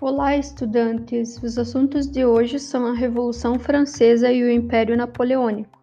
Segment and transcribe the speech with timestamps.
[0.00, 1.42] Olá, estudantes!
[1.42, 5.76] Os assuntos de hoje são a Revolução Francesa e o Império Napoleônico.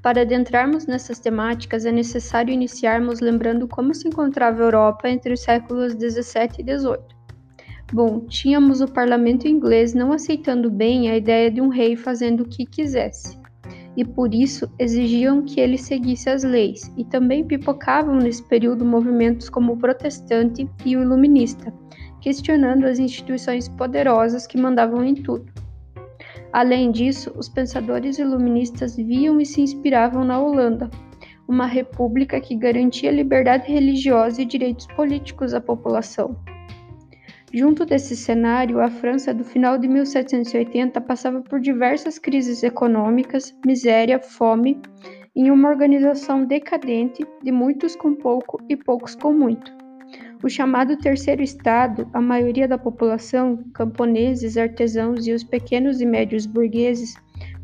[0.00, 5.40] Para adentrarmos nessas temáticas, é necessário iniciarmos lembrando como se encontrava a Europa entre os
[5.40, 7.02] séculos 17 e 18.
[7.92, 12.48] Bom, tínhamos o parlamento inglês não aceitando bem a ideia de um rei fazendo o
[12.48, 13.36] que quisesse,
[13.96, 19.50] e por isso exigiam que ele seguisse as leis, e também pipocavam nesse período movimentos
[19.50, 21.74] como o protestante e o iluminista
[22.28, 25.50] questionando as instituições poderosas que mandavam em tudo.
[26.52, 30.90] Além disso, os pensadores iluministas viam e se inspiravam na Holanda,
[31.48, 36.36] uma república que garantia liberdade religiosa e direitos políticos à população.
[37.50, 44.20] Junto desse cenário, a França do final de 1780 passava por diversas crises econômicas, miséria,
[44.20, 44.78] fome,
[45.34, 49.87] em uma organização decadente de muitos com pouco e poucos com muito.
[50.40, 56.46] O chamado terceiro estado, a maioria da população, camponeses, artesãos e os pequenos e médios
[56.46, 57.16] burgueses,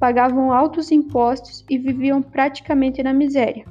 [0.00, 3.66] pagavam altos impostos e viviam praticamente na miséria.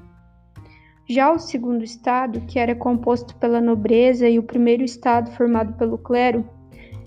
[1.10, 5.98] Já o segundo estado, que era composto pela nobreza, e o primeiro estado, formado pelo
[5.98, 6.48] clero,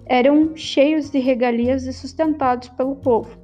[0.07, 3.39] eram cheios de regalias e sustentados pelo povo.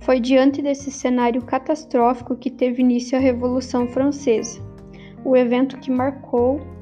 [0.00, 4.60] Foi diante desse cenário catastrófico que teve início a Revolução Francesa,
[5.24, 6.73] o evento que marcou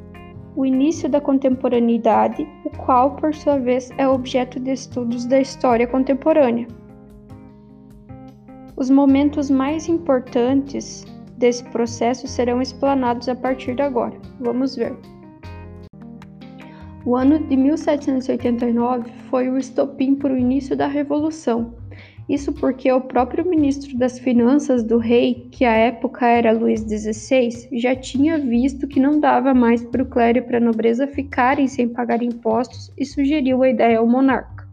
[0.55, 5.87] o início da contemporaneidade, o qual, por sua vez, é objeto de estudos da história
[5.87, 6.67] contemporânea.
[8.77, 11.05] Os momentos mais importantes
[11.37, 14.17] desse processo serão explanados a partir de agora.
[14.41, 14.97] Vamos ver.
[17.05, 21.75] O ano de 1789 foi o estopim para o início da Revolução,
[22.29, 27.69] isso porque o próprio ministro das Finanças do rei, que à época era Luís XVI,
[27.73, 31.67] já tinha visto que não dava mais para o clero e para a nobreza ficarem
[31.67, 34.69] sem pagar impostos e sugeriu a ideia ao monarca.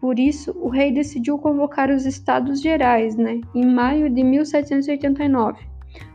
[0.00, 5.58] Por isso, o rei decidiu convocar os Estados Gerais, né, em maio de 1789,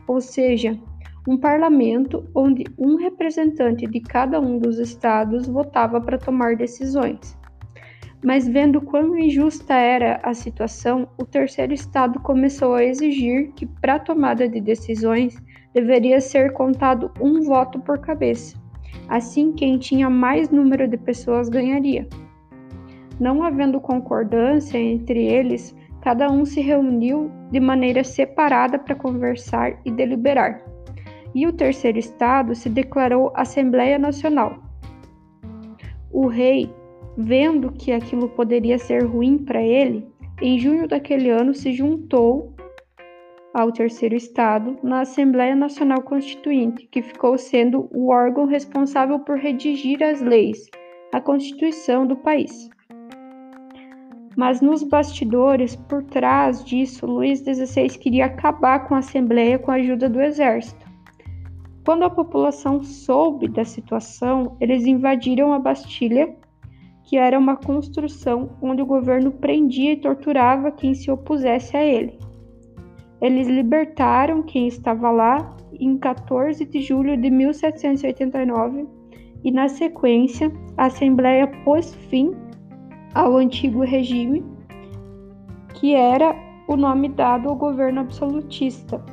[0.06, 0.78] ou seja,
[1.26, 7.36] um parlamento onde um representante de cada um dos estados votava para tomar decisões.
[8.24, 13.98] Mas vendo quão injusta era a situação, o terceiro estado começou a exigir que, para
[13.98, 15.36] tomada de decisões,
[15.74, 18.56] deveria ser contado um voto por cabeça.
[19.10, 22.08] Assim, quem tinha mais número de pessoas ganharia.
[23.20, 29.90] Não havendo concordância entre eles, cada um se reuniu de maneira separada para conversar e
[29.90, 30.62] deliberar.
[31.34, 34.62] E o terceiro estado se declarou Assembleia Nacional.
[36.10, 36.72] O rei
[37.16, 40.06] Vendo que aquilo poderia ser ruim para ele,
[40.42, 42.54] em junho daquele ano se juntou
[43.54, 50.02] ao terceiro estado na Assembleia Nacional Constituinte, que ficou sendo o órgão responsável por redigir
[50.02, 50.68] as leis,
[51.12, 52.68] a Constituição do país.
[54.36, 59.74] Mas nos bastidores, por trás disso, Luís XVI queria acabar com a Assembleia com a
[59.74, 60.84] ajuda do exército.
[61.84, 66.34] Quando a população soube da situação, eles invadiram a Bastilha
[67.04, 72.18] que era uma construção onde o governo prendia e torturava quem se opusesse a ele.
[73.20, 78.86] Eles libertaram quem estava lá em 14 de julho de 1789
[79.44, 82.32] e, na sequência, a Assembleia pôs fim
[83.14, 84.44] ao antigo regime,
[85.74, 86.34] que era
[86.66, 89.04] o nome dado ao governo absolutista,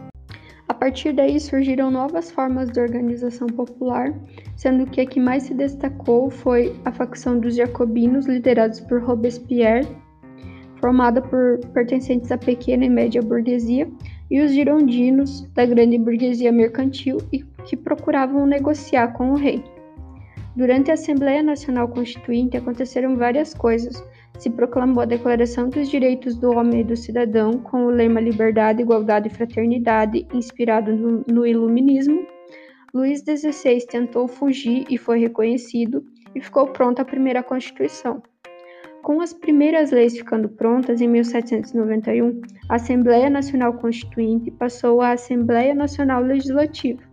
[0.82, 4.12] partir daí surgiram novas formas de organização popular,
[4.56, 9.88] sendo que a que mais se destacou foi a facção dos jacobinos, liderados por Robespierre,
[10.78, 13.88] formada por pertencentes à pequena e média burguesia,
[14.32, 19.64] e os girondinos, da grande burguesia mercantil, e que procuravam negociar com o rei.
[20.56, 24.04] Durante a Assembleia Nacional Constituinte aconteceram várias coisas,
[24.42, 28.82] se proclamou a Declaração dos Direitos do Homem e do Cidadão com o lema Liberdade,
[28.82, 32.26] Igualdade e Fraternidade, inspirado no, no Iluminismo.
[32.92, 36.04] Luís XVI tentou fugir e foi reconhecido,
[36.34, 38.24] e ficou pronta a primeira Constituição.
[39.04, 45.76] Com as primeiras leis ficando prontas em 1791, a Assembleia Nacional Constituinte passou à Assembleia
[45.76, 47.04] Nacional Legislativa,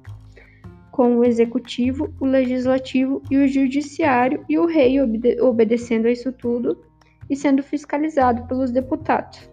[0.90, 6.32] com o Executivo, o Legislativo e o Judiciário, e o rei obede obedecendo a isso
[6.32, 6.87] tudo,
[7.28, 9.50] e sendo fiscalizado pelos deputados.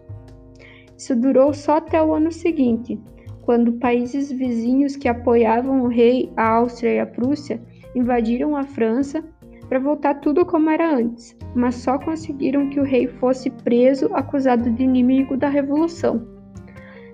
[0.96, 2.98] Isso durou só até o ano seguinte,
[3.42, 7.62] quando países vizinhos que apoiavam o rei, a Áustria e a Prússia,
[7.94, 9.22] invadiram a França
[9.68, 14.70] para voltar tudo como era antes, mas só conseguiram que o rei fosse preso acusado
[14.70, 16.26] de inimigo da revolução.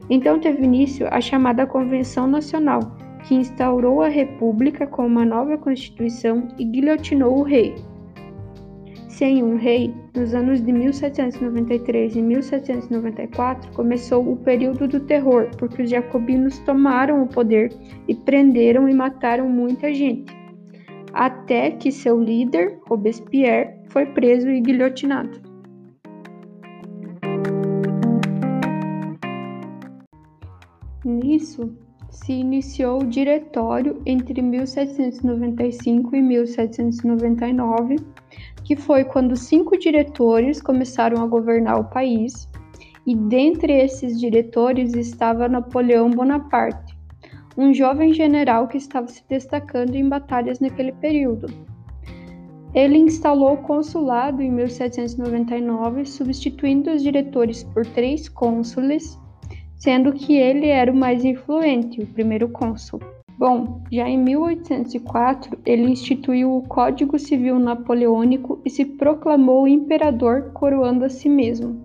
[0.09, 2.81] Então teve início a chamada Convenção Nacional,
[3.25, 7.75] que instaurou a República com uma nova Constituição e guilhotinou o rei.
[9.13, 15.83] Sem um rei, nos anos de 1793 e 1794 começou o período do terror, porque
[15.83, 17.71] os jacobinos tomaram o poder
[18.09, 20.35] e prenderam e mataram muita gente,
[21.13, 25.43] até que seu líder, Robespierre, foi preso e guilhotinado.
[31.05, 31.71] Nisso,
[32.11, 37.97] se iniciou o Diretório entre 1795 e 1799,
[38.65, 42.49] que foi quando cinco diretores começaram a governar o país,
[43.07, 46.97] e dentre esses diretores estava Napoleão Bonaparte,
[47.57, 51.47] um jovem general que estava se destacando em batalhas naquele período.
[52.75, 59.21] Ele instalou o consulado em 1799, substituindo os diretores por três cônsules
[59.83, 63.01] sendo que ele era o mais influente, o primeiro cônsul.
[63.39, 71.05] Bom, já em 1804 ele instituiu o Código Civil Napoleônico e se proclamou imperador, coroando
[71.05, 71.81] a si mesmo.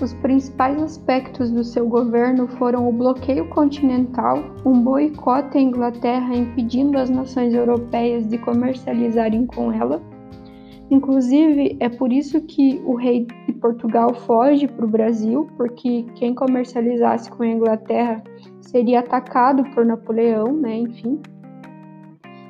[0.00, 6.98] Os principais aspectos do seu governo foram o bloqueio continental, um boicote à Inglaterra impedindo
[6.98, 10.00] as nações europeias de comercializarem com ela,
[10.90, 16.34] Inclusive, é por isso que o rei de Portugal foge para o Brasil, porque quem
[16.34, 18.22] comercializasse com a Inglaterra
[18.70, 20.76] seria atacado por Napoleão, né?
[20.76, 21.20] Enfim.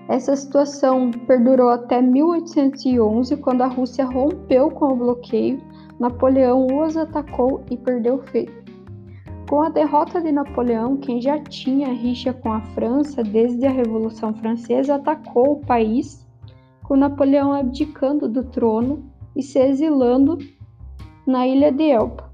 [0.08, 5.60] Essa situação perdurou até 1811, quando a Rússia rompeu com o bloqueio,
[6.00, 8.52] Napoleão os atacou e perdeu feio.
[9.48, 14.34] Com a derrota de Napoleão, quem já tinha rixa com a França desde a Revolução
[14.34, 16.26] Francesa atacou o país
[16.82, 19.04] com Napoleão abdicando do trono
[19.36, 20.38] e se exilando
[21.26, 22.27] na ilha de Elba.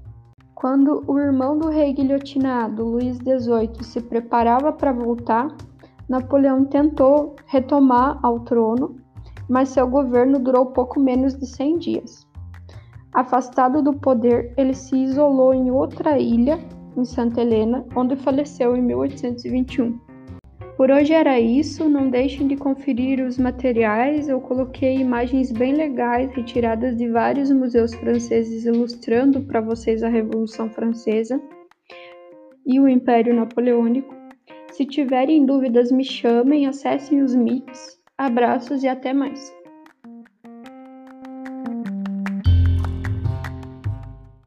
[0.55, 5.53] Quando o irmão do rei guilhotinado, Luís XVIII, se preparava para voltar,
[6.07, 8.95] Napoleão tentou retomar ao trono,
[9.49, 12.27] mas seu governo durou pouco menos de 100 dias.
[13.13, 16.57] Afastado do poder, ele se isolou em outra ilha,
[16.95, 19.99] em Santa Helena, onde faleceu em 1821.
[20.77, 24.27] Por hoje era isso, não deixem de conferir os materiais.
[24.27, 30.69] Eu coloquei imagens bem legais retiradas de vários museus franceses ilustrando para vocês a Revolução
[30.69, 31.41] Francesa
[32.65, 34.13] e o Império Napoleônico.
[34.73, 37.97] Se tiverem dúvidas, me chamem, acessem os MITs.
[38.17, 39.54] Abraços e até mais!